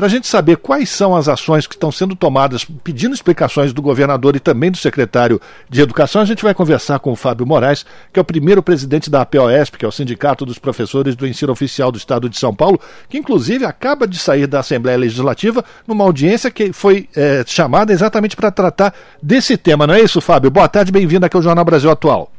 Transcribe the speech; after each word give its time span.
para 0.00 0.06
a 0.06 0.10
gente 0.10 0.26
saber 0.26 0.56
quais 0.56 0.88
são 0.88 1.14
as 1.14 1.28
ações 1.28 1.66
que 1.66 1.74
estão 1.74 1.92
sendo 1.92 2.16
tomadas, 2.16 2.64
pedindo 2.64 3.14
explicações 3.14 3.70
do 3.70 3.82
governador 3.82 4.34
e 4.34 4.40
também 4.40 4.70
do 4.70 4.78
secretário 4.78 5.38
de 5.68 5.82
Educação, 5.82 6.22
a 6.22 6.24
gente 6.24 6.42
vai 6.42 6.54
conversar 6.54 6.98
com 7.00 7.12
o 7.12 7.14
Fábio 7.14 7.46
Moraes, 7.46 7.84
que 8.10 8.18
é 8.18 8.22
o 8.22 8.24
primeiro 8.24 8.62
presidente 8.62 9.10
da 9.10 9.20
APOESP, 9.20 9.76
que 9.76 9.84
é 9.84 9.88
o 9.88 9.92
Sindicato 9.92 10.46
dos 10.46 10.58
Professores 10.58 11.14
do 11.14 11.26
Ensino 11.26 11.52
Oficial 11.52 11.92
do 11.92 11.98
Estado 11.98 12.30
de 12.30 12.38
São 12.38 12.54
Paulo, 12.54 12.80
que 13.10 13.18
inclusive 13.18 13.66
acaba 13.66 14.08
de 14.08 14.18
sair 14.18 14.46
da 14.46 14.60
Assembleia 14.60 14.96
Legislativa 14.96 15.62
numa 15.86 16.02
audiência 16.02 16.50
que 16.50 16.72
foi 16.72 17.06
é, 17.14 17.44
chamada 17.46 17.92
exatamente 17.92 18.36
para 18.36 18.50
tratar 18.50 18.94
desse 19.22 19.58
tema. 19.58 19.86
Não 19.86 19.92
é 19.92 20.00
isso, 20.00 20.22
Fábio? 20.22 20.50
Boa 20.50 20.66
tarde, 20.66 20.90
bem-vindo 20.90 21.26
aqui 21.26 21.36
ao 21.36 21.42
Jornal 21.42 21.64
Brasil 21.66 21.90
Atual. 21.90 22.32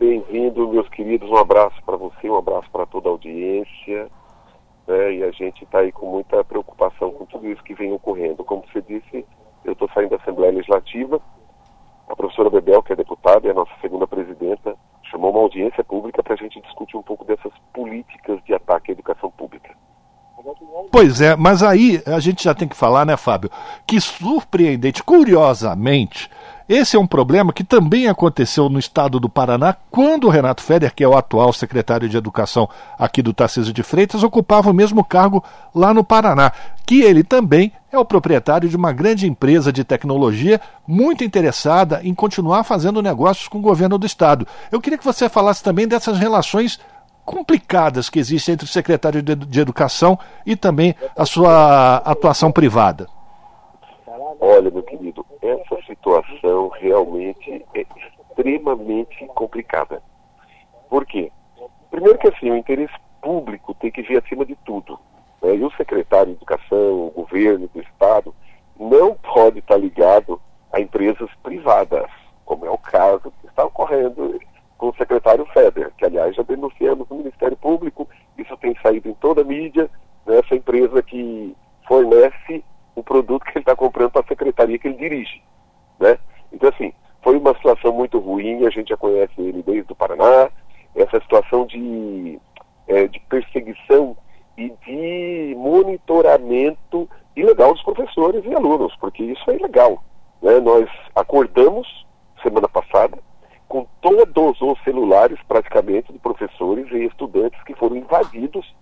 Bem-vindo, 0.00 0.66
meus 0.72 0.88
queridos. 0.88 1.30
Um 1.30 1.36
abraço 1.36 1.76
para 1.86 1.96
você, 1.96 2.28
um 2.28 2.36
abraço 2.36 2.66
para 2.72 2.84
toda 2.84 3.08
a 3.08 3.12
audiência. 3.12 4.08
Né? 4.88 5.16
E 5.16 5.22
a 5.22 5.30
gente 5.30 5.62
está 5.64 5.80
aí 5.80 5.92
com 5.92 6.06
muita 6.06 6.42
preocupação 6.42 7.12
com 7.12 7.26
tudo 7.26 7.46
isso 7.46 7.62
que 7.62 7.74
vem 7.74 7.92
ocorrendo. 7.92 8.42
Como 8.42 8.64
você 8.72 8.80
disse, 8.80 9.24
eu 9.62 9.74
estou 9.74 9.88
saindo 9.90 10.10
da 10.10 10.16
Assembleia 10.16 10.52
Legislativa. 10.52 11.20
A 12.08 12.16
professora 12.16 12.48
Bebel, 12.48 12.82
que 12.82 12.94
é 12.94 12.96
deputada, 12.96 13.46
é 13.46 13.50
a 13.50 13.54
nossa 13.54 13.72
segunda 13.82 14.06
presidenta, 14.06 14.74
chamou 15.10 15.30
uma 15.30 15.40
audiência 15.40 15.84
pública 15.84 16.22
para 16.22 16.32
a 16.32 16.36
gente 16.36 16.60
discutir 16.62 16.96
um 16.96 17.02
pouco 17.02 17.22
dessas 17.26 17.52
políticas 17.74 18.42
de 18.44 18.54
ataque 18.54 18.90
à 18.90 18.94
educação 18.94 19.30
pública. 19.30 19.76
Pois 20.90 21.20
é, 21.20 21.36
mas 21.36 21.62
aí 21.62 22.02
a 22.06 22.20
gente 22.20 22.44
já 22.44 22.54
tem 22.54 22.68
que 22.68 22.76
falar, 22.76 23.04
né, 23.04 23.16
Fábio, 23.16 23.50
que 23.86 24.00
surpreendente, 24.00 25.02
curiosamente, 25.02 26.30
esse 26.68 26.96
é 26.96 27.00
um 27.00 27.06
problema 27.06 27.50
que 27.50 27.64
também 27.64 28.08
aconteceu 28.08 28.68
no 28.68 28.78
estado 28.78 29.18
do 29.18 29.26
Paraná, 29.26 29.74
quando 29.90 30.24
o 30.24 30.30
Renato 30.30 30.62
Feder, 30.62 30.94
que 30.94 31.02
é 31.02 31.08
o 31.08 31.16
atual 31.16 31.50
secretário 31.50 32.06
de 32.10 32.16
Educação 32.18 32.68
aqui 32.98 33.22
do 33.22 33.32
Tarcísio 33.32 33.72
de 33.72 33.82
Freitas, 33.82 34.22
ocupava 34.22 34.70
o 34.70 34.74
mesmo 34.74 35.02
cargo 35.02 35.42
lá 35.74 35.94
no 35.94 36.04
Paraná, 36.04 36.52
que 36.84 37.00
ele 37.00 37.24
também 37.24 37.72
é 37.90 37.98
o 37.98 38.04
proprietário 38.04 38.68
de 38.68 38.76
uma 38.76 38.92
grande 38.92 39.26
empresa 39.26 39.72
de 39.72 39.82
tecnologia 39.82 40.60
muito 40.86 41.24
interessada 41.24 42.02
em 42.04 42.12
continuar 42.12 42.64
fazendo 42.64 43.00
negócios 43.00 43.48
com 43.48 43.58
o 43.58 43.62
governo 43.62 43.96
do 43.96 44.04
estado. 44.04 44.46
Eu 44.70 44.78
queria 44.78 44.98
que 44.98 45.04
você 45.06 45.26
falasse 45.26 45.62
também 45.62 45.88
dessas 45.88 46.18
relações 46.18 46.78
complicadas 47.28 48.08
que 48.08 48.18
existem 48.18 48.54
entre 48.54 48.64
o 48.64 48.68
secretário 48.68 49.22
de 49.22 49.60
Educação 49.60 50.18
e 50.46 50.56
também 50.56 50.94
a 51.14 51.26
sua 51.26 51.98
atuação 51.98 52.50
privada. 52.50 53.06
Olha, 54.40 54.70
meu 54.70 54.82
querido, 54.82 55.26
essa 55.42 55.76
situação 55.86 56.68
realmente 56.68 57.62
é 57.74 57.84
extremamente 58.30 59.26
complicada. 59.34 60.02
Por 60.88 61.04
quê? 61.04 61.30
Primeiro 61.90 62.18
que 62.18 62.28
assim, 62.28 62.50
o 62.50 62.56
interesse 62.56 62.94
público 63.20 63.74
tem 63.74 63.90
que 63.90 64.00
vir 64.00 64.22
acima 64.24 64.46
de 64.46 64.56
tudo. 64.64 64.98
Né? 65.42 65.56
E 65.56 65.64
o 65.64 65.70
secretário 65.72 66.32
de 66.32 66.38
Educação, 66.38 67.08
o 67.08 67.12
governo 67.14 67.68
do 67.74 67.82
Estado, 67.82 68.34
não 68.80 69.14
pode 69.14 69.58
estar 69.58 69.76
ligado 69.76 70.40
a 70.72 70.80
empresas 70.80 71.28
privadas, 71.42 72.08
como 72.46 72.64
é 72.64 72.70
o 72.70 72.78
caso 72.78 73.30
que 73.42 73.48
está 73.48 73.66
ocorrendo 73.66 74.38
com 74.78 74.90
o 74.90 74.94
secretário 74.94 75.44
Feder, 75.46 75.90
que 75.98 76.04
aliás 76.04 76.34
já 76.36 76.42
denunciamos 76.44 77.06
no 77.10 77.16
Ministério 77.16 77.56
Público, 77.56 78.08
isso 78.38 78.56
tem 78.58 78.74
saído 78.80 79.08
em 79.08 79.14
toda 79.14 79.42
a 79.42 79.44
mídia, 79.44 79.90
né? 80.24 80.38
essa 80.38 80.54
empresa 80.54 81.02
que 81.02 81.54
fornece 81.86 82.64
o 82.94 83.02
produto 83.02 83.44
que 83.44 83.50
ele 83.50 83.58
está 83.58 83.74
comprando 83.74 84.12
para 84.12 84.22
a 84.22 84.28
secretaria 84.28 84.78
que 84.78 84.86
ele 84.86 84.96
dirige. 84.96 85.42
Né? 85.98 86.16
Então, 86.52 86.68
assim, 86.68 86.92
foi 87.22 87.36
uma 87.36 87.54
situação 87.54 87.92
muito 87.92 88.18
ruim, 88.20 88.64
a 88.64 88.70
gente 88.70 88.88
já 88.90 88.96
conhece 88.96 89.34
ele 89.36 89.62
desde 89.64 89.92
o 89.92 89.96
Paraná, 89.96 90.48
essa 90.94 91.20
situação 91.20 91.66
de, 91.66 92.38
é, 92.86 93.08
de 93.08 93.18
perseguição 93.28 94.16
e 94.56 94.70
de 94.86 95.54
monitoramento 95.88 97.08
ilegal 97.34 97.72
dos 97.72 97.82
professores 97.82 98.44
e 98.44 98.54
alunos, 98.54 98.94
porque 98.96 99.22
isso 99.24 99.50
é 99.50 99.56
ilegal. 99.56 100.02
Né? 100.42 100.60
Nós 100.60 100.88
acordamos 101.14 102.06
semana 102.42 102.68
passada 102.68 103.18
com 103.66 103.86
todos 104.00 104.60
os 104.60 104.82
celulares, 104.82 105.38
praticamente, 105.46 106.12
de 106.12 106.18
professores 106.18 106.90
e 106.92 107.04
estudantes 107.04 107.62
que 107.64 107.74
foram 107.74 107.96
invadidos 107.96 108.74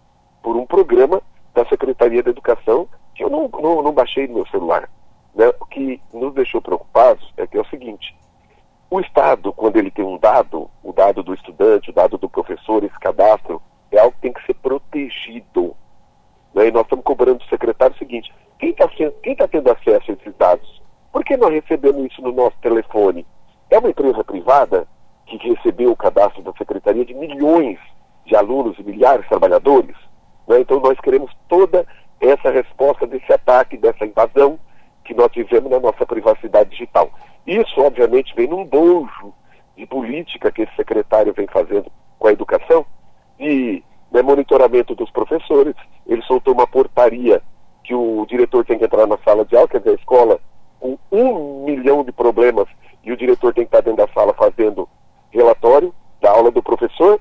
por 0.42 0.56
um 0.56 0.66
programa 0.66 1.20
da 1.54 1.64
Secretaria 1.66 2.22
da 2.22 2.30
Educação 2.30 2.88
que 3.14 3.24
eu 3.24 3.30
não, 3.30 3.48
não, 3.48 3.82
não 3.82 3.92
baixei 3.92 4.28
no 4.28 4.34
meu 4.34 4.46
celular. 4.48 4.88
Né? 5.34 5.48
O 5.60 5.66
que 5.66 6.00
nos 6.12 6.34
deixou 6.34 6.60
preocupados 6.60 7.32
é 7.36 7.46
que 7.46 7.56
é 7.56 7.60
o 7.60 7.66
seguinte: 7.66 8.14
o 8.90 9.00
Estado, 9.00 9.52
quando 9.52 9.76
ele 9.76 9.90
tem 9.90 10.04
um 10.04 10.18
dado, 10.18 10.70
o 10.82 10.92
dado 10.92 11.22
do 11.22 11.34
estudante, 11.34 11.90
o 11.90 11.92
dado 11.92 12.16
do 12.16 12.28
professor, 12.28 12.84
esse 12.84 12.98
cadastro, 13.00 13.60
é 13.90 13.98
algo 13.98 14.12
que 14.12 14.22
tem 14.22 14.32
que 14.32 14.44
ser 14.46 14.54
protegido. 14.54 15.74
Né? 16.56 16.68
E 16.68 16.72
nós 16.72 16.84
estamos 16.84 17.04
cobrando 17.04 17.38
do 17.38 17.44
secretário 17.44 17.94
o 17.94 17.98
seguinte: 17.98 18.32
quem 18.58 18.70
está 18.70 18.88
tá 18.88 19.48
tendo 19.48 19.70
acesso 19.70 20.10
a 20.10 20.14
esses 20.14 20.34
dados? 20.36 20.82
Por 21.12 21.22
que 21.22 21.36
nós 21.36 21.52
recebemos 21.52 22.10
isso 22.10 22.22
no 22.22 22.32
nosso 22.32 22.56
telefone? 22.62 23.26
É 23.70 23.78
uma 23.78 23.90
empresa 23.90 24.24
privada 24.24 24.88
que 25.26 25.36
recebeu 25.36 25.92
o 25.92 25.96
cadastro 25.96 26.42
da 26.42 26.52
secretaria 26.54 27.04
de 27.04 27.14
milhões 27.14 27.78
de 28.24 28.34
alunos 28.34 28.78
e 28.78 28.82
milhares 28.82 29.22
de 29.22 29.28
trabalhadores? 29.28 29.96
Né? 30.48 30.60
Então 30.60 30.80
nós 30.80 30.98
queremos 31.00 31.30
toda 31.48 31.86
essa 32.20 32.50
resposta 32.50 33.06
desse 33.06 33.30
ataque, 33.30 33.76
dessa 33.76 34.06
invasão 34.06 34.58
que 35.04 35.14
nós 35.14 35.30
tivemos 35.32 35.70
na 35.70 35.78
nossa 35.78 36.06
privacidade 36.06 36.70
digital. 36.70 37.10
Isso, 37.46 37.80
obviamente, 37.80 38.34
vem 38.34 38.48
num 38.48 38.64
bojo 38.64 39.32
de 39.76 39.86
política 39.86 40.50
que 40.50 40.62
esse 40.62 40.74
secretário 40.74 41.34
vem 41.34 41.46
fazendo 41.46 41.92
com 42.18 42.28
a 42.28 42.32
educação, 42.32 42.84
de 43.38 43.84
né, 44.10 44.22
monitoramento 44.22 44.94
dos 44.94 45.10
professores. 45.10 45.74
Ele 46.06 46.22
soltou 46.22 46.54
uma 46.54 46.66
portaria 46.66 47.42
que 47.84 47.94
o 47.94 48.26
diretor 48.26 48.64
tem 48.64 48.78
que 48.78 48.84
entrar 48.84 49.06
na 49.06 49.18
sala 49.18 49.44
de 49.44 49.56
aula, 49.56 49.68
quer 49.68 49.78
dizer, 49.78 49.90
a 49.90 49.94
escola 49.94 50.40
com 50.80 50.98
um 51.10 51.64
milhão 51.64 52.04
de 52.04 52.12
problemas 52.12 52.68
e 53.04 53.12
o 53.12 53.16
diretor 53.16 53.54
tem 53.54 53.64
que 53.64 53.68
estar 53.68 53.80
dentro 53.80 54.04
da 54.04 54.12
sala 54.12 54.34
fazendo 54.34 54.88
relatório 55.30 55.94
da 56.20 56.30
aula 56.30 56.50
do 56.50 56.62
professor. 56.62 57.20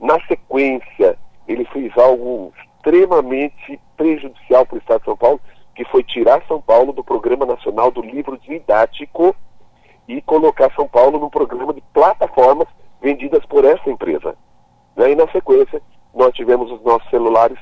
Na 0.00 0.20
sequência, 0.26 1.18
ele 1.48 1.64
fez 1.66 1.96
algo 1.98 2.52
extremamente 2.62 3.80
prejudicial 3.96 4.64
para 4.64 4.76
o 4.76 4.78
Estado 4.78 5.00
de 5.00 5.04
São 5.06 5.16
Paulo, 5.16 5.40
que 5.74 5.84
foi 5.86 6.04
tirar 6.04 6.42
São 6.46 6.60
Paulo 6.60 6.92
do 6.92 7.02
Programa 7.02 7.44
Nacional 7.44 7.90
do 7.90 8.00
Livro 8.00 8.38
Didático 8.38 9.34
e 10.06 10.20
colocar 10.22 10.72
São 10.74 10.86
Paulo 10.86 11.18
num 11.18 11.30
programa 11.30 11.72
de 11.72 11.80
plataformas 11.92 12.68
vendidas 13.00 13.44
por 13.46 13.64
essa 13.64 13.90
empresa. 13.90 14.36
Né? 14.96 15.12
E 15.12 15.16
na 15.16 15.26
sequência, 15.28 15.82
nós 16.14 16.32
tivemos 16.34 16.70
os 16.70 16.82
nossos 16.82 17.08
celulares 17.10 17.58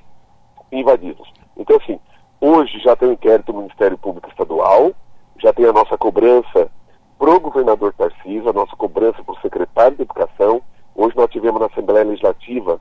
invadidos. 0.70 1.32
Então, 1.56 1.76
assim, 1.76 1.98
hoje 2.40 2.78
já 2.80 2.94
tem 2.96 3.08
o 3.08 3.10
um 3.12 3.14
inquérito 3.14 3.52
do 3.52 3.58
Ministério 3.58 3.98
Público 3.98 4.28
Estadual, 4.28 4.92
já 5.40 5.52
tem 5.52 5.66
a 5.66 5.72
nossa 5.72 5.96
cobrança 5.96 6.70
para 7.18 7.30
o 7.30 7.40
governador 7.40 7.92
Tarcísio, 7.94 8.48
a 8.48 8.52
nossa 8.52 8.74
cobrança 8.76 9.22
para 9.22 9.34
o 9.34 9.40
secretário 9.40 9.96
de 9.96 10.02
Educação. 10.02 10.62
Hoje 10.94 11.16
nós 11.16 11.30
tivemos 11.30 11.60
na 11.60 11.66
Assembleia 11.66 12.04
Legislativa 12.04 12.80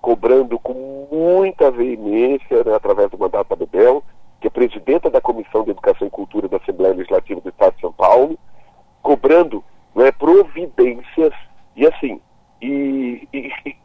cobrando 0.00 0.58
com 0.58 1.06
muita 1.10 1.70
veemência, 1.70 2.64
né, 2.64 2.74
através 2.74 3.10
do 3.10 3.18
mandato 3.18 3.48
da 3.48 3.56
Bebel, 3.56 4.02
que 4.40 4.48
é 4.48 4.50
presidenta 4.50 5.08
da 5.08 5.20
Comissão 5.20 5.62
de 5.62 5.70
Educação 5.70 6.06
e 6.06 6.10
Cultura 6.10 6.48
da 6.48 6.56
Assembleia 6.56 6.94
Legislativa 6.94 7.40
do 7.40 7.48
Estado 7.48 7.74
de 7.74 7.80
São 7.80 7.92
Paulo, 7.92 8.36
cobrando 9.00 9.62
né, 9.94 10.10
providências 10.10 11.32
e 11.76 11.86
assim, 11.86 12.20
e, 12.60 13.28
e, 13.32 13.52
e 13.64 13.76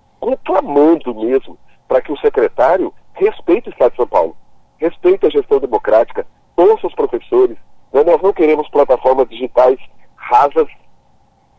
conclamando 0.48 1.14
mesmo 1.14 1.58
para 1.88 2.02
que 2.02 2.12
o 2.12 2.18
secretário 2.18 2.94
respeite 3.14 3.70
o 3.70 3.72
Estado 3.72 3.92
de 3.92 3.98
São 3.98 4.08
Paulo, 4.08 4.38
respeite 4.78 5.26
a 5.26 5.30
gestão 5.30 5.60
democrática, 5.60 6.26
ouça 6.56 6.88
os 6.88 6.96
professores. 6.96 7.58
Né, 7.92 8.04
nós 8.04 8.22
não 8.22 8.32
queremos 8.32 8.70
plataformas 8.70 9.28
digitais 9.28 9.78
rasas 10.16 10.68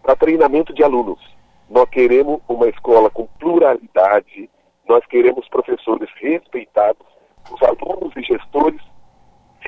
para 0.02 0.16
treinamento 0.16 0.72
de 0.72 0.82
alunos. 0.82 1.20
Nós 1.68 1.88
queremos 1.90 2.40
uma 2.48 2.68
escola 2.68 3.10
com 3.10 3.26
pluralidade, 3.38 4.48
nós 4.88 5.04
queremos 5.06 5.46
professores 5.48 6.08
respeitados, 6.20 7.06
os 7.50 7.60
alunos 7.62 8.14
e 8.16 8.22
gestores 8.22 8.80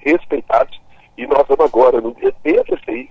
respeitados, 0.03 0.81
e 1.19 1.27
nós 1.27 1.45
vamos 1.47 1.67
agora, 1.67 2.01
no 2.01 2.15
dia 2.15 2.35
16, 2.43 3.09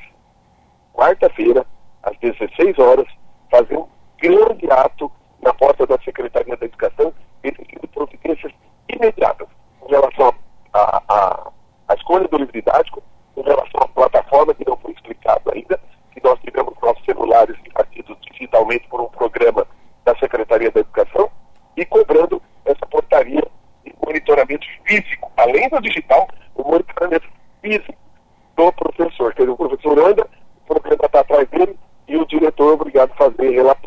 quarta-feira, 0.94 1.66
às 2.01 2.18
16 2.18 2.80
horas, 2.80 3.06
fazer 3.51 3.78
um 3.78 3.88
grande 4.19 4.72
ato 4.72 5.12
na 5.41 5.53
porta 5.53 5.86
da 5.86 5.97
Secretaria 6.00 6.56
da 6.57 6.65
Educação, 6.65 7.13
exigindo 7.44 7.88
providências 7.94 8.51
imediatas 8.89 9.47
em 9.86 9.89
relação 9.89 10.33
à 10.74 11.94
escolha 11.95 12.27
do 12.27 12.38
livro 12.38 12.53
didático, 12.53 13.01
em 13.38 13.41
relação 13.41 13.81
à 13.81 13.88
plataforma 13.88 14.53
que 14.53 14.68
não 14.68 14.77
foi 14.77 14.91
explicado 14.91 15.51
ainda, 15.53 15.80
que 16.12 16.21
nós 16.24 16.39
tivemos 16.39 16.74
nossos 16.81 17.03
celulares 17.06 17.57
partidos 17.74 18.18
digitalmente 18.31 18.88
por 18.88 19.01
um 19.01 19.07
programa 19.09 19.65
da 20.06 20.15
Secretaria 20.18 20.71
da 20.71 20.81
Educação 20.81 21.30
e 21.77 21.85
cobrando 21.85 22.42
essa 22.65 22.85
portaria 22.88 23.44
de 23.85 23.94
monitoramento 24.06 24.68
físico, 24.85 25.31
além 25.38 25.69
do 25.69 25.81
digital, 25.81 26.27
o 26.56 26.63
monitoramento 26.63 27.27
físico 27.62 27.95
do 28.56 28.71
professor. 28.74 29.33
Quer 29.33 29.44
dizer, 29.44 29.51
o 29.51 29.57
professor 29.57 30.00
anda, 30.00 30.27
o 30.63 30.74
programa 30.74 31.06
está 31.06 31.19
atrás 31.21 31.47
dele 31.50 31.77
e 32.07 32.18
o 32.18 32.25
diretor 32.25 32.71
é 32.71 32.74
obrigado 32.74 33.12
a 33.12 33.15
fazer 33.15 33.50
relatório. 33.51 33.79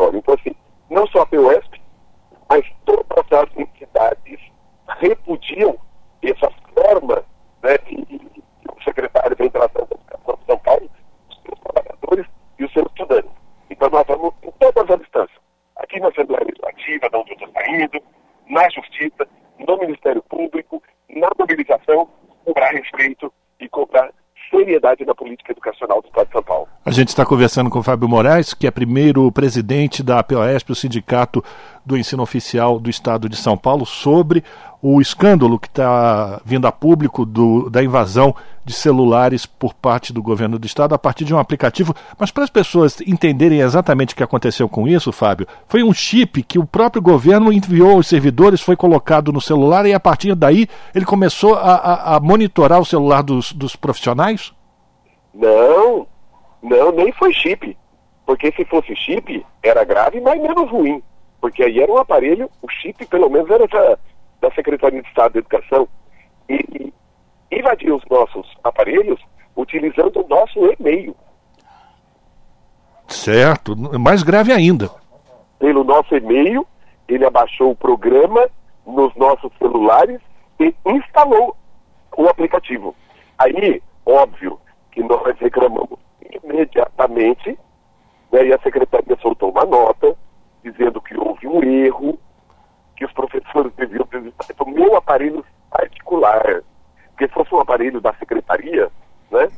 e 12.62 12.64
o 12.64 12.70
seu 12.70 12.84
estudante. 12.86 13.28
Então 13.70 13.90
nós 13.90 14.06
vamos 14.06 14.32
em 14.42 14.50
todas 14.52 14.90
as 14.90 15.00
instâncias. 15.00 15.42
Aqui 15.76 15.98
na 15.98 16.08
Assembleia 16.08 16.44
Legislativa, 16.44 17.10
da 17.10 17.18
onde 17.18 17.30
eu 17.30 17.34
estou 17.34 17.52
saindo, 17.52 18.00
na 18.48 18.68
Justiça, 18.70 19.26
no 19.66 19.78
Ministério 19.78 20.22
Público, 20.22 20.82
na 21.08 21.28
mobilização, 21.38 22.08
cobrar 22.44 22.70
respeito 22.70 23.32
e 23.58 23.68
cobrar 23.68 24.10
seriedade 24.50 25.04
na 25.06 25.14
política 25.14 25.52
educacional 25.52 26.02
do 26.02 26.08
Estado 26.08 26.26
de 26.26 26.32
São 26.32 26.42
Paulo. 26.42 26.68
A 26.84 26.90
gente 26.90 27.08
está 27.08 27.24
conversando 27.24 27.70
com 27.70 27.78
o 27.78 27.82
Fábio 27.82 28.08
Moraes, 28.08 28.52
que 28.52 28.66
é 28.66 28.70
primeiro 28.70 29.32
presidente 29.32 30.02
da 30.02 30.18
APOESP, 30.18 30.72
o 30.72 30.74
Sindicato 30.74 31.42
do 31.86 31.96
Ensino 31.96 32.22
Oficial 32.22 32.78
do 32.78 32.90
Estado 32.90 33.28
de 33.28 33.36
São 33.36 33.56
Paulo, 33.56 33.86
sobre 33.86 34.44
o 34.82 35.00
escândalo 35.00 35.60
que 35.60 35.68
está 35.68 36.40
vindo 36.44 36.66
a 36.66 36.72
público 36.72 37.24
do, 37.24 37.70
da 37.70 37.84
invasão 37.84 38.34
de 38.64 38.72
celulares 38.72 39.46
por 39.46 39.72
parte 39.72 40.12
do 40.12 40.20
governo 40.20 40.58
do 40.58 40.66
estado 40.66 40.92
a 40.92 40.98
partir 40.98 41.24
de 41.24 41.32
um 41.32 41.38
aplicativo. 41.38 41.94
Mas 42.18 42.32
para 42.32 42.42
as 42.42 42.50
pessoas 42.50 43.00
entenderem 43.00 43.60
exatamente 43.60 44.12
o 44.12 44.16
que 44.16 44.24
aconteceu 44.24 44.68
com 44.68 44.88
isso, 44.88 45.12
Fábio, 45.12 45.46
foi 45.68 45.84
um 45.84 45.92
chip 45.92 46.42
que 46.42 46.58
o 46.58 46.66
próprio 46.66 47.00
governo 47.00 47.52
enviou 47.52 47.92
aos 47.92 48.08
servidores, 48.08 48.60
foi 48.60 48.74
colocado 48.74 49.32
no 49.32 49.40
celular 49.40 49.86
e 49.86 49.94
a 49.94 50.00
partir 50.00 50.34
daí 50.34 50.66
ele 50.92 51.04
começou 51.04 51.54
a, 51.54 51.74
a, 51.74 52.16
a 52.16 52.20
monitorar 52.20 52.80
o 52.80 52.84
celular 52.84 53.22
dos, 53.22 53.52
dos 53.52 53.76
profissionais? 53.76 54.52
Não, 55.32 56.08
não, 56.60 56.90
nem 56.90 57.12
foi 57.12 57.32
chip. 57.32 57.76
Porque 58.26 58.52
se 58.52 58.64
fosse 58.64 58.96
chip, 58.96 59.44
era 59.62 59.84
grave, 59.84 60.20
mas 60.20 60.40
menos 60.42 60.68
ruim. 60.68 61.00
Porque 61.40 61.62
aí 61.62 61.80
era 61.80 61.92
um 61.92 61.98
aparelho, 61.98 62.50
o 62.60 62.68
chip 62.68 63.04
pelo 63.06 63.28
menos 63.28 63.50
era 63.50 63.64
essa 63.64 63.98
da 64.42 64.50
Secretaria 64.50 65.00
de 65.00 65.08
Estado 65.08 65.32
da 65.32 65.38
Educação 65.38 65.88
e 66.48 66.92
invadir 67.50 67.92
os 67.92 68.02
nossos 68.10 68.46
aparelhos 68.62 69.18
utilizando 69.56 70.20
o 70.20 70.28
nosso 70.28 70.58
e-mail. 70.78 71.16
Certo, 73.08 73.76
mais 73.98 74.22
grave 74.22 74.52
ainda. 74.52 74.90
Pelo 75.58 75.84
nosso 75.84 76.14
e-mail, 76.16 76.66
ele 77.06 77.24
abaixou 77.24 77.70
o 77.70 77.76
programa 77.76 78.48
nos 78.86 79.14
nossos 79.16 79.52
celulares 79.58 80.20
e 80.58 80.74
instalou 80.86 81.56
o 82.16 82.26
aplicativo. 82.26 82.94
Aí, 83.38 83.82
óbvio 84.04 84.58
que 84.90 85.02
nós 85.02 85.38
reclamamos 85.38 85.98
imediatamente, 86.42 87.58
né, 88.32 88.46
e 88.46 88.52
a 88.52 88.58
secretaria 88.60 89.16
soltou 89.20 89.50
uma 89.50 89.64
nota 89.64 90.16
dizendo 90.64 91.00
que 91.00 91.16
houve 91.18 91.46
um 91.46 91.62
erro, 91.62 92.18
que 92.96 93.04
os 93.04 93.12
professores 93.12 93.72
deviam 93.74 94.06
visitar 94.10 94.54
o 94.60 94.70
meu 94.70 94.96
aparelho 94.96 95.44
particular. 95.70 96.62
Porque 97.10 97.26
se 97.26 97.34
fosse 97.34 97.54
um 97.54 97.60
aparelho 97.60 98.00
da 98.00 98.12
secretaria, 98.14 98.90
né, 99.30 99.48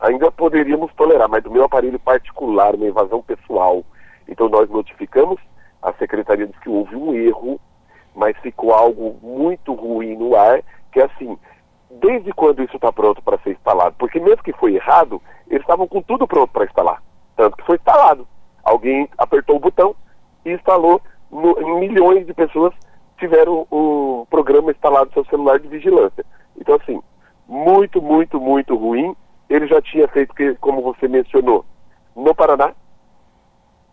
ainda 0.00 0.30
poderíamos 0.32 0.92
tolerar, 0.94 1.28
mas 1.28 1.42
do 1.42 1.50
meu 1.50 1.64
aparelho 1.64 1.98
particular, 1.98 2.74
uma 2.74 2.86
invasão 2.86 3.22
pessoal. 3.22 3.84
Então 4.26 4.48
nós 4.48 4.68
notificamos, 4.68 5.40
a 5.82 5.92
secretaria 5.94 6.46
disse 6.46 6.47
que 6.58 6.68
houve 6.68 6.96
um 6.96 7.14
erro, 7.14 7.60
mas 8.14 8.36
ficou 8.38 8.72
algo 8.72 9.16
muito 9.22 9.72
ruim 9.74 10.16
no 10.16 10.34
ar, 10.34 10.62
que 10.92 11.00
é 11.00 11.04
assim, 11.04 11.38
desde 11.90 12.32
quando 12.32 12.62
isso 12.62 12.76
está 12.76 12.92
pronto 12.92 13.22
para 13.22 13.38
ser 13.38 13.52
instalado? 13.52 13.94
Porque 13.98 14.20
mesmo 14.20 14.42
que 14.42 14.52
foi 14.52 14.74
errado, 14.74 15.22
eles 15.48 15.62
estavam 15.62 15.86
com 15.86 16.02
tudo 16.02 16.26
pronto 16.26 16.50
para 16.52 16.64
instalar. 16.64 17.02
Tanto 17.36 17.56
que 17.56 17.64
foi 17.64 17.76
instalado. 17.76 18.26
Alguém 18.62 19.08
apertou 19.16 19.56
o 19.56 19.60
botão 19.60 19.94
e 20.44 20.52
instalou 20.52 21.00
no, 21.30 21.78
milhões 21.78 22.26
de 22.26 22.34
pessoas 22.34 22.74
tiveram 23.18 23.66
um 23.70 24.24
programa 24.30 24.70
instalado 24.70 25.06
no 25.06 25.12
seu 25.12 25.24
celular 25.26 25.58
de 25.58 25.68
vigilância. 25.68 26.24
Então, 26.56 26.76
assim, 26.76 27.00
muito, 27.48 28.00
muito, 28.00 28.40
muito 28.40 28.76
ruim. 28.76 29.14
Ele 29.48 29.66
já 29.66 29.80
tinha 29.82 30.06
feito, 30.08 30.34
que, 30.34 30.54
como 30.56 30.82
você 30.82 31.08
mencionou, 31.08 31.64
no 32.14 32.34
Paraná. 32.34 32.72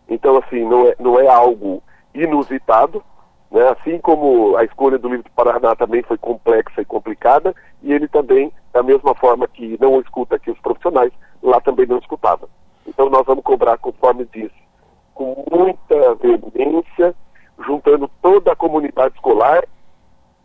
Então, 0.08 0.38
assim, 0.38 0.64
não 0.64 0.88
é, 0.88 0.96
não 1.00 1.20
é 1.20 1.28
algo 1.28 1.82
inusitado. 2.16 3.04
Né? 3.52 3.68
Assim 3.70 4.00
como 4.00 4.56
a 4.58 4.64
escolha 4.64 4.98
do 4.98 5.10
livro 5.10 5.24
do 5.24 5.32
Paraná 5.32 5.76
também 5.76 6.02
foi 6.04 6.18
complexa 6.18 6.82
e 6.82 6.86
complicada, 6.86 7.56
e 7.82 7.94
ele 7.94 8.08
também, 8.08 8.52
da 8.74 8.82
mesma 8.82 9.14
forma 9.16 9.48
que 9.48 9.78
não 9.80 10.00
escuta 10.00 10.36
aqui 10.36 10.50
os 10.50 10.60
profissionais, 10.60 11.12
lá 11.44 11.60
também 11.62 11.86
não 11.86 12.00
escutava. 12.00 12.50
Então, 12.88 13.10
nós 13.10 13.26
vamos 13.26 13.44
cobrar, 13.44 13.78
conforme 13.78 14.28
disse, 14.34 14.56
com 15.14 15.46
muita 15.52 16.16
veemência 16.16 17.16
juntando 17.66 18.10
toda 18.22 18.52
a 18.52 18.56
comunidade 18.56 19.16
escolar, 19.16 19.64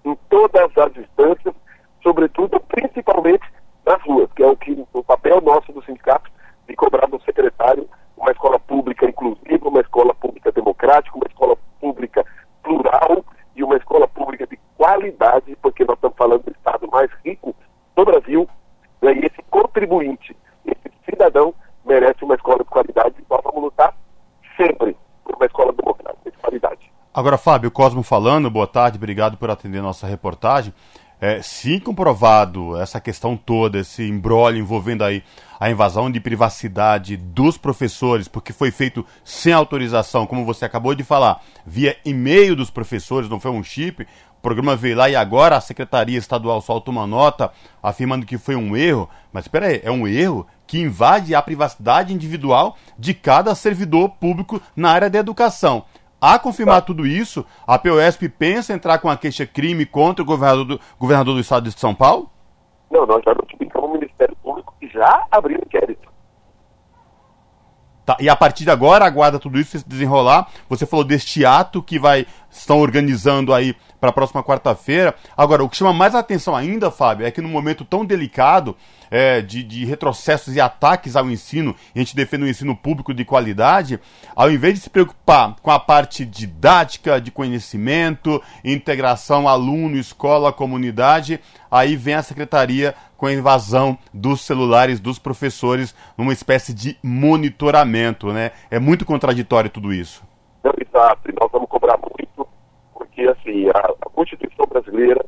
em 0.05 0.17
todas 0.29 0.71
as 0.79 0.97
instâncias, 0.97 1.55
sobretudo, 2.03 2.61
principalmente 2.61 3.45
nas 3.85 4.01
ruas, 4.03 4.31
que 4.33 4.43
é 4.43 4.47
o 4.47 4.57
que 4.57 4.87
o 4.93 5.03
papel 5.03 5.41
nosso 5.41 5.73
do 5.73 5.85
sindicato 5.85 6.31
de 6.69 6.77
cobrar 6.77 7.07
do 7.07 7.21
secretário 7.23 7.89
uma 8.21 8.31
escola 8.31 8.59
pública 8.61 9.07
inclusiva, 9.07 9.69
uma 9.69 9.81
escola 9.81 10.15
pública 10.15 10.53
democrática, 10.53 11.17
uma 11.17 11.27
escola 11.27 11.57
pública 11.81 12.25
plural 12.63 13.25
e 13.57 13.65
uma 13.65 13.77
escola 13.77 14.07
pública 14.07 14.47
de 14.47 14.59
qualidade, 14.77 15.57
porque 15.63 15.85
nós 15.85 15.97
estamos 15.97 16.17
falando 16.17 16.43
do 16.45 16.53
estado 16.53 16.87
mais 16.89 17.11
rico 17.25 17.55
do 17.97 18.05
Brasil, 18.05 18.49
né, 19.01 19.15
e 19.15 19.27
esse 19.27 19.43
contribuinte, 19.51 20.37
esse 20.67 20.93
cidadão 21.09 21.55
merece 21.85 22.23
uma 22.23 22.35
escola 22.35 22.59
de 22.59 22.65
qualidade 22.65 23.15
e 23.19 23.25
nós 23.29 23.41
vamos 23.43 23.63
lutar 23.63 23.95
sempre 24.57 24.95
por 25.25 25.35
uma 25.35 25.47
escola 25.47 25.73
democrática 25.73 26.31
de 26.31 26.37
qualidade. 26.37 26.93
Agora, 27.13 27.39
Fábio, 27.39 27.71
Cosmo 27.71 28.03
falando, 28.03 28.51
boa 28.51 28.67
tarde, 28.67 28.99
obrigado 28.99 29.37
por 29.39 29.51
atender 29.51 29.81
nossa 29.81 30.07
reportagem. 30.07 30.75
É, 31.21 31.43
se 31.43 31.81
comprovado 31.81 32.81
essa 32.81 33.01
questão 33.01 33.37
toda, 33.37 33.79
esse 33.79 34.07
embrólio 34.09 34.61
envolvendo 34.61 35.05
aí 35.05 35.23
a 35.61 35.71
invasão 35.71 36.11
de 36.11 36.19
privacidade 36.19 37.19
dos 37.19 37.59
professores, 37.59 38.27
porque 38.27 38.51
foi 38.51 38.71
feito 38.71 39.05
sem 39.23 39.53
autorização, 39.53 40.27
como 40.27 40.47
você 40.47 40.65
acabou 40.65 40.95
de 40.95 41.05
falar, 41.05 41.43
via 41.67 41.97
e-mail 42.03 42.57
dos 42.57 42.71
professores, 42.71 43.29
não 43.29 43.39
foi 43.39 43.51
um 43.51 43.63
chip, 43.63 44.03
o 44.03 44.41
programa 44.41 44.75
veio 44.75 44.97
lá 44.97 45.11
e 45.11 45.15
agora 45.15 45.57
a 45.59 45.61
Secretaria 45.61 46.17
Estadual 46.17 46.63
solta 46.63 46.91
uma 46.91 47.07
nota 47.07 47.53
afirmando 47.83 48.25
que 48.25 48.39
foi 48.39 48.57
um 48.57 48.75
erro. 48.75 49.07
Mas 49.31 49.45
espera 49.45 49.67
aí, 49.67 49.83
é 49.85 49.91
um 49.91 50.09
erro 50.09 50.47
que 50.67 50.81
invade 50.81 51.35
a 51.35 51.43
privacidade 51.43 52.15
individual 52.15 52.75
de 52.99 53.13
cada 53.13 53.55
servidor 53.55 54.09
público 54.19 54.59
na 54.75 54.91
área 54.91 55.11
da 55.11 55.19
educação. 55.19 55.85
A 56.19 56.39
confirmar 56.39 56.83
tudo 56.83 57.07
isso, 57.07 57.45
a 57.67 57.79
POSP 57.79 58.31
pensa 58.31 58.73
entrar 58.73 58.97
com 58.99 59.11
a 59.11 59.17
queixa-crime 59.17 59.85
contra 59.85 60.23
o 60.23 60.27
governador 60.27 60.65
do, 60.65 60.81
governador 60.99 61.35
do 61.35 61.41
estado 61.41 61.65
de 61.65 61.79
São 61.79 61.95
Paulo? 61.95 62.31
Não, 62.91 63.05
nós 63.05 63.23
já 63.23 63.35
notificamos 63.35 63.70
Já 64.93 65.25
abriu 65.31 65.59
inquérito. 65.59 66.11
Tá, 68.05 68.17
e 68.19 68.29
a 68.29 68.35
partir 68.35 68.65
de 68.65 68.71
agora 68.71 69.05
aguarda 69.05 69.39
tudo 69.39 69.59
isso 69.59 69.79
se 69.79 69.89
desenrolar. 69.89 70.49
Você 70.69 70.85
falou 70.85 71.05
deste 71.05 71.45
ato 71.45 71.83
que 71.83 71.99
vai 71.99 72.27
estão 72.51 72.81
organizando 72.81 73.55
aí 73.55 73.77
para 74.01 74.11
a 74.11 74.13
próxima 74.13 74.43
quarta-feira. 74.43 75.15
Agora, 75.37 75.63
o 75.63 75.69
que 75.69 75.77
chama 75.77 75.93
mais 75.93 76.15
atenção 76.15 76.57
ainda, 76.57 76.91
Fábio, 76.91 77.27
é 77.27 77.31
que 77.31 77.41
num 77.41 77.49
momento 77.49 77.85
tão 77.85 78.05
delicado 78.05 78.77
é, 79.11 79.41
de, 79.41 79.63
de, 79.63 79.85
retrocessos 79.85 80.57
e 80.57 80.61
ataques 80.61 81.17
ao 81.17 81.31
ensino, 81.31 81.77
e 81.95 81.99
a 81.99 82.03
gente 82.03 82.17
defende 82.17 82.45
um 82.45 82.49
ensino 82.49 82.75
público 82.75 83.13
de 83.13 83.25
qualidade, 83.25 84.01
ao 84.35 84.51
invés 84.51 84.75
de 84.75 84.81
se 84.81 84.91
preocupar 84.91 85.55
com 85.63 85.71
a 85.71 85.79
parte 85.79 86.25
didática, 86.25 87.21
de 87.21 87.31
conhecimento, 87.31 88.43
integração 88.65 89.47
aluno, 89.47 89.97
escola, 89.97 90.53
comunidade, 90.53 91.41
aí 91.71 91.95
vem 91.97 92.15
a 92.15 92.23
secretaria 92.23 92.95
com 93.21 93.27
a 93.27 93.33
invasão 93.35 93.99
dos 94.15 94.41
celulares 94.41 94.99
dos 94.99 95.19
professores 95.19 95.95
numa 96.17 96.33
espécie 96.33 96.73
de 96.73 96.97
monitoramento, 97.03 98.33
né? 98.33 98.51
É 98.71 98.79
muito 98.79 99.05
contraditório 99.05 99.69
tudo 99.69 99.93
isso. 99.93 100.25
Não, 100.65 100.73
exato, 100.81 101.31
e 101.31 101.35
nós 101.39 101.53
vamos 101.53 101.69
cobrar 101.69 101.99
muito, 101.99 102.49
porque 102.95 103.21
assim, 103.25 103.69
a, 103.69 103.79
a 103.79 104.11
Constituição 104.11 104.65
brasileira, 104.65 105.23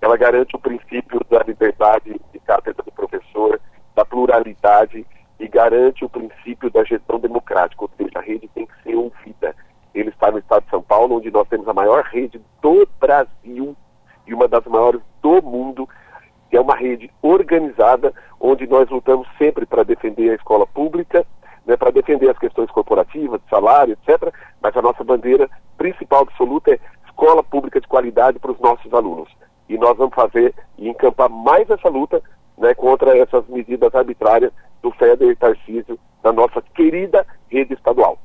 ela 0.00 0.16
garante 0.16 0.56
o 0.56 0.58
princípio 0.58 1.20
da 1.30 1.44
liberdade 1.44 2.20
de 2.32 2.40
cátedra 2.40 2.82
do 2.82 2.90
professor, 2.90 3.60
da 3.94 4.04
pluralidade 4.04 5.06
e 5.38 5.46
garante 5.46 6.04
o 6.04 6.08
princípio 6.08 6.68
da 6.72 6.82
gestão 6.82 7.20
democrática, 7.20 7.84
ou 7.84 7.90
seja, 7.96 8.18
a 8.18 8.20
rede 8.20 8.48
tem 8.48 8.66
que 8.66 8.82
ser 8.82 8.96
ouvida. 8.96 9.54
Ele 9.94 10.08
está 10.10 10.32
no 10.32 10.40
estado 10.40 10.64
de 10.64 10.70
São 10.70 10.82
Paulo, 10.82 11.18
onde 11.18 11.30
nós 11.30 11.46
temos 11.46 11.68
a 11.68 11.72
maior 11.72 12.02
rede 12.02 12.42
do 12.60 12.88
Brasil 12.98 13.76
e 14.26 14.34
uma 14.34 14.48
das 14.48 14.64
maiores 14.66 15.00
do 15.22 15.40
mundo 15.40 15.87
é 16.58 16.60
uma 16.60 16.74
rede 16.74 17.10
organizada, 17.22 18.12
onde 18.40 18.66
nós 18.66 18.90
lutamos 18.90 19.28
sempre 19.38 19.64
para 19.64 19.84
defender 19.84 20.30
a 20.30 20.34
escola 20.34 20.66
pública, 20.66 21.24
né, 21.64 21.76
para 21.76 21.92
defender 21.92 22.28
as 22.28 22.38
questões 22.38 22.68
corporativas, 22.70 23.40
de 23.40 23.48
salário, 23.48 23.96
etc. 24.02 24.32
Mas 24.60 24.76
a 24.76 24.82
nossa 24.82 25.04
bandeira 25.04 25.48
principal 25.76 26.22
absoluta 26.22 26.72
é 26.72 26.78
escola 27.06 27.44
pública 27.44 27.80
de 27.80 27.86
qualidade 27.86 28.40
para 28.40 28.50
os 28.50 28.58
nossos 28.58 28.92
alunos. 28.92 29.28
E 29.68 29.78
nós 29.78 29.96
vamos 29.96 30.14
fazer 30.14 30.52
e 30.76 30.88
encampar 30.88 31.28
mais 31.28 31.70
essa 31.70 31.88
luta 31.88 32.20
né, 32.56 32.74
contra 32.74 33.16
essas 33.16 33.46
medidas 33.48 33.94
arbitrárias 33.94 34.52
do 34.82 34.90
FEDER 34.92 35.30
e 35.30 35.36
Tarcísio, 35.36 35.98
da 36.22 36.32
nossa 36.32 36.60
querida 36.74 37.24
rede 37.48 37.74
estadual. 37.74 38.18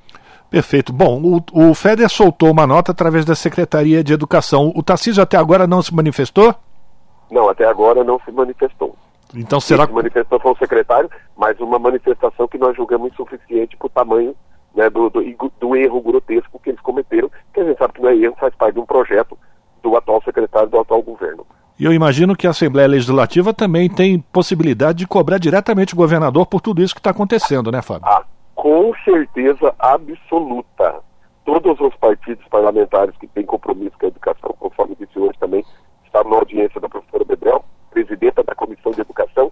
Perfeito. 0.49 0.91
Bom, 0.91 1.21
o, 1.53 1.69
o 1.69 1.73
FEDER 1.75 2.09
soltou 2.09 2.51
uma 2.51 2.65
nota 2.65 2.91
através 2.91 3.25
da 3.25 3.35
Secretaria 3.35 4.03
de 4.03 4.13
Educação. 4.13 4.71
O 4.75 4.81
Tarcísio 4.81 5.21
até 5.21 5.37
agora 5.37 5.67
não 5.67 5.81
se 5.81 5.93
manifestou? 5.93 6.55
Não, 7.33 7.49
até 7.49 7.65
agora 7.65 8.03
não 8.03 8.19
se 8.19 8.31
manifestou. 8.31 8.95
Então 9.35 9.59
será 9.59 9.87
que. 9.87 9.93
manifestou 9.93 10.39
foi 10.39 10.51
o 10.51 10.57
secretário, 10.57 11.09
mas 11.35 11.59
uma 11.59 11.79
manifestação 11.79 12.47
que 12.47 12.59
nós 12.59 12.75
julgamos 12.75 13.11
insuficiente 13.11 13.75
por 13.75 13.89
tamanho 13.89 14.35
né, 14.75 14.87
do, 14.89 15.09
do, 15.09 15.21
do, 15.59 15.75
erro 15.75 15.99
grotesco 15.99 16.59
que 16.59 16.69
eles 16.69 16.81
cometeram, 16.81 17.31
que 17.51 17.59
a 17.59 17.63
gente 17.63 17.77
sabe 17.79 17.93
que 17.93 18.01
não 18.01 18.09
é 18.09 18.15
erro, 18.15 18.35
faz 18.39 18.53
parte 18.53 18.75
de 18.75 18.79
um 18.79 18.85
projeto 18.85 19.35
do 19.81 19.97
atual 19.97 20.21
secretário 20.23 20.69
do 20.69 20.79
atual 20.79 21.01
governo. 21.01 21.43
E 21.79 21.85
eu 21.85 21.91
imagino 21.91 22.35
que 22.35 22.45
a 22.45 22.51
Assembleia 22.51 22.87
Legislativa 22.87 23.51
também 23.51 23.89
tem 23.89 24.19
possibilidade 24.19 24.99
de 24.99 25.07
cobrar 25.07 25.39
diretamente 25.39 25.95
o 25.95 25.97
governador 25.97 26.45
por 26.45 26.61
tudo 26.61 26.83
isso 26.83 26.93
que 26.93 26.99
está 26.99 27.09
acontecendo, 27.09 27.71
né, 27.71 27.81
Fábio? 27.81 28.07
Ah, 28.07 28.23
com 28.53 28.93
certeza 29.03 29.73
absoluta. 29.79 31.01
Todos 31.43 31.79
os 31.81 31.95
partidos 31.95 32.45
parlamentares 32.47 33.17
que 33.17 33.27
têm 33.27 33.45
compromisso 33.45 33.97
com 33.99 34.05
a 34.05 34.09
educação, 34.09 34.55
conforme 34.59 34.95
disse 34.99 35.17
hoje 35.17 35.37
também, 35.39 35.65
está 36.13 36.23
na 36.29 36.35
audiência 36.35 36.79
da 36.79 36.87
professora 36.87 37.25
Bedrel, 37.25 37.65
presidenta 37.89 38.43
da 38.43 38.53
Comissão 38.53 38.91
de 38.91 39.01
Educação, 39.01 39.51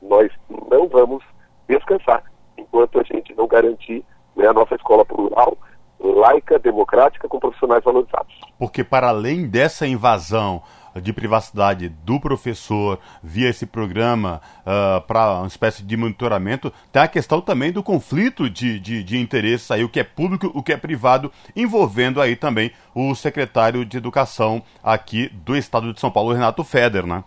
nós 0.00 0.30
não 0.70 0.86
vamos 0.86 1.24
descansar 1.68 2.22
enquanto 2.56 3.00
a 3.00 3.02
gente 3.02 3.34
não 3.34 3.48
garantir 3.48 4.04
né, 4.36 4.46
a 4.46 4.52
nossa 4.52 4.76
escola 4.76 5.04
plural, 5.04 5.58
laica, 5.98 6.56
democrática, 6.60 7.28
com 7.28 7.40
profissionais 7.40 7.82
valorizados. 7.82 8.32
Porque 8.56 8.84
para 8.84 9.08
além 9.08 9.48
dessa 9.48 9.88
invasão 9.88 10.62
de 11.00 11.12
privacidade 11.12 11.88
do 11.88 12.20
professor 12.20 12.98
via 13.22 13.48
esse 13.48 13.66
programa 13.66 14.40
uh, 14.60 15.00
para 15.02 15.38
uma 15.38 15.46
espécie 15.46 15.82
de 15.82 15.96
monitoramento, 15.96 16.72
tem 16.92 17.02
a 17.02 17.08
questão 17.08 17.40
também 17.40 17.72
do 17.72 17.82
conflito 17.82 18.48
de, 18.48 18.78
de, 18.78 19.02
de 19.02 19.18
interesses 19.18 19.70
aí, 19.70 19.84
o 19.84 19.88
que 19.88 20.00
é 20.00 20.04
público, 20.04 20.50
o 20.54 20.62
que 20.62 20.72
é 20.72 20.76
privado, 20.76 21.32
envolvendo 21.54 22.20
aí 22.20 22.36
também 22.36 22.72
o 22.94 23.14
secretário 23.14 23.84
de 23.84 23.96
Educação 23.96 24.62
aqui 24.82 25.28
do 25.28 25.56
estado 25.56 25.92
de 25.92 26.00
São 26.00 26.10
Paulo, 26.10 26.32
Renato 26.32 26.62
Feder, 26.64 27.06
né? 27.06 27.24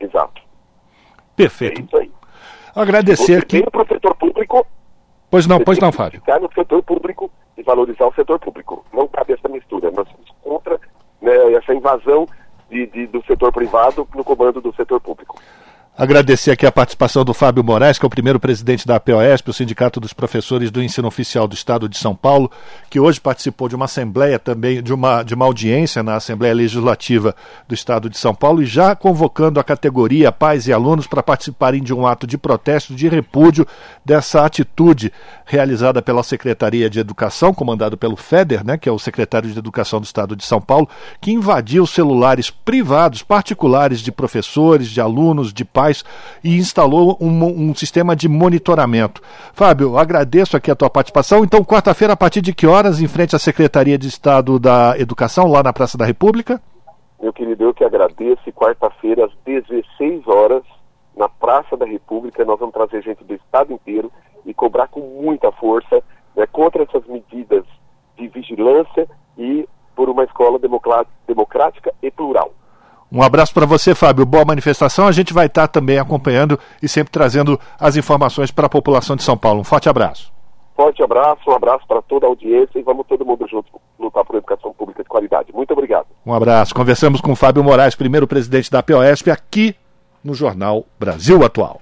Exato. 0.00 0.42
Perfeito. 1.36 1.80
É 1.80 1.84
isso 1.84 1.96
aí. 1.96 2.12
Agradecer 2.74 3.38
aqui. 3.38 3.62
tem 3.62 3.64
o 3.72 3.86
setor 3.86 4.14
público. 4.16 4.66
Pois 5.30 5.46
não, 5.46 5.60
pois 5.60 5.78
não, 5.78 5.92
Fábio. 5.92 6.20
Ficar 6.20 6.40
no 6.40 6.52
setor 6.52 6.82
público 6.82 7.30
e 7.56 7.62
valorizar 7.62 8.06
o 8.06 8.14
setor 8.14 8.38
público. 8.38 8.84
Não 8.92 9.06
cabe 9.08 9.34
essa 9.34 9.48
mistura. 9.48 9.90
Nós 9.90 10.08
somos 10.08 10.30
contra 10.42 10.80
né, 11.20 11.52
essa 11.54 11.74
invasão 11.74 12.26
de, 12.70 12.86
de, 12.86 13.06
do 13.06 13.22
setor 13.24 13.52
privado 13.52 14.06
no 14.14 14.24
comando 14.24 14.60
do 14.60 14.74
setor 14.74 15.00
público. 15.00 15.38
Agradecer 16.00 16.52
aqui 16.52 16.64
a 16.64 16.70
participação 16.70 17.24
do 17.24 17.34
Fábio 17.34 17.64
Moraes, 17.64 17.98
que 17.98 18.04
é 18.04 18.06
o 18.06 18.10
primeiro 18.10 18.38
presidente 18.38 18.86
da 18.86 18.94
APOESP, 18.94 19.50
o 19.50 19.52
Sindicato 19.52 19.98
dos 19.98 20.12
Professores 20.12 20.70
do 20.70 20.80
Ensino 20.80 21.08
Oficial 21.08 21.48
do 21.48 21.56
Estado 21.56 21.88
de 21.88 21.98
São 21.98 22.14
Paulo, 22.14 22.52
que 22.88 23.00
hoje 23.00 23.20
participou 23.20 23.68
de 23.68 23.74
uma 23.74 23.86
assembleia 23.86 24.38
também, 24.38 24.80
de 24.80 24.94
uma, 24.94 25.24
de 25.24 25.34
uma 25.34 25.44
audiência 25.44 26.00
na 26.00 26.14
Assembleia 26.14 26.54
Legislativa 26.54 27.34
do 27.66 27.74
Estado 27.74 28.08
de 28.08 28.16
São 28.16 28.32
Paulo, 28.32 28.62
e 28.62 28.64
já 28.64 28.94
convocando 28.94 29.58
a 29.58 29.64
categoria 29.64 30.30
pais 30.30 30.68
e 30.68 30.72
alunos 30.72 31.08
para 31.08 31.20
participarem 31.20 31.82
de 31.82 31.92
um 31.92 32.06
ato 32.06 32.28
de 32.28 32.38
protesto, 32.38 32.94
de 32.94 33.08
repúdio 33.08 33.66
dessa 34.04 34.46
atitude 34.46 35.12
realizada 35.44 36.00
pela 36.00 36.22
Secretaria 36.22 36.88
de 36.88 37.00
Educação, 37.00 37.52
comandado 37.52 37.98
pelo 37.98 38.14
FEDER, 38.14 38.64
né, 38.64 38.78
que 38.78 38.88
é 38.88 38.92
o 38.92 39.00
secretário 39.00 39.50
de 39.50 39.58
Educação 39.58 40.00
do 40.00 40.04
Estado 40.04 40.36
de 40.36 40.44
São 40.44 40.60
Paulo, 40.60 40.88
que 41.20 41.32
invadiu 41.32 41.84
celulares 41.88 42.50
privados, 42.50 43.20
particulares 43.20 43.98
de 43.98 44.12
professores, 44.12 44.86
de 44.86 45.00
alunos, 45.00 45.52
de 45.52 45.64
pais 45.64 45.87
e 46.42 46.56
instalou 46.56 47.16
um, 47.20 47.70
um, 47.70 47.74
sistema 47.74 48.14
de 48.14 48.28
monitoramento. 48.28 49.22
Fábio, 49.52 49.98
agradeço 49.98 50.56
aqui 50.56 50.70
a 50.70 50.76
tua 50.76 50.90
participação. 50.90 51.44
Então, 51.44 51.64
quarta-feira, 51.64 52.14
a 52.14 52.16
partir 52.16 52.40
de 52.40 52.54
que 52.54 52.66
horas, 52.66 53.00
em 53.00 53.08
frente 53.08 53.34
à 53.34 53.38
Secretaria 53.38 53.98
de 53.98 54.08
Estado 54.08 54.58
da 54.58 54.98
Educação, 54.98 55.46
lá 55.46 55.62
na 55.62 55.72
Praça 55.72 55.96
da 55.96 56.04
República? 56.04 56.60
Meu 57.20 57.32
querido, 57.32 57.64
eu 57.64 57.74
que 57.74 57.84
agradeço. 57.84 58.52
Quarta-feira, 58.52 59.26
às 59.26 59.32
16 59.44 60.26
horas, 60.26 60.62
na 61.16 61.28
Praça 61.28 61.76
da 61.76 61.84
República, 61.86 62.44
nós 62.44 62.58
vamos 62.58 62.74
trazer 62.74 63.02
gente 63.02 63.24
do 63.24 63.34
Estado 63.34 63.72
inteiro 63.72 64.10
e 64.46 64.54
cobrar 64.54 64.88
com 64.88 65.00
muita 65.00 65.50
força 65.52 66.02
né, 66.36 66.46
contra 66.46 66.84
essas 66.84 67.04
medidas 67.06 67.64
de 68.16 68.28
vigilância 68.28 69.08
e 69.36 69.68
por 69.94 70.08
uma 70.08 70.24
escola 70.24 70.58
democrática 71.26 71.92
e 72.00 72.10
plural. 72.10 72.52
Um 73.10 73.22
abraço 73.22 73.54
para 73.54 73.64
você, 73.64 73.94
Fábio. 73.94 74.26
Boa 74.26 74.44
manifestação. 74.44 75.06
A 75.06 75.12
gente 75.12 75.32
vai 75.32 75.46
estar 75.46 75.66
também 75.68 75.98
acompanhando 75.98 76.58
e 76.82 76.88
sempre 76.88 77.10
trazendo 77.10 77.58
as 77.80 77.96
informações 77.96 78.50
para 78.50 78.66
a 78.66 78.70
população 78.70 79.16
de 79.16 79.22
São 79.22 79.36
Paulo. 79.36 79.60
Um 79.60 79.64
forte 79.64 79.88
abraço. 79.88 80.30
Forte 80.76 81.02
abraço, 81.02 81.40
um 81.48 81.54
abraço 81.54 81.84
para 81.88 82.00
toda 82.02 82.26
a 82.26 82.28
audiência 82.28 82.78
e 82.78 82.82
vamos 82.82 83.04
todo 83.08 83.26
mundo 83.26 83.44
junto 83.48 83.68
lutar 83.98 84.24
por 84.24 84.36
educação 84.36 84.72
pública 84.72 85.02
de 85.02 85.08
qualidade. 85.08 85.52
Muito 85.52 85.72
obrigado. 85.72 86.06
Um 86.24 86.32
abraço. 86.32 86.72
Conversamos 86.74 87.20
com 87.20 87.34
Fábio 87.34 87.64
Moraes, 87.64 87.96
primeiro 87.96 88.28
presidente 88.28 88.70
da 88.70 88.82
POSP, 88.82 89.30
aqui 89.30 89.74
no 90.22 90.34
Jornal 90.34 90.84
Brasil 90.98 91.44
Atual. 91.44 91.80